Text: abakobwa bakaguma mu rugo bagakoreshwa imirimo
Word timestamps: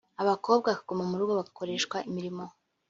abakobwa 0.21 0.67
bakaguma 0.69 1.03
mu 1.09 1.15
rugo 1.19 1.33
bagakoreshwa 1.39 1.97
imirimo 2.09 2.43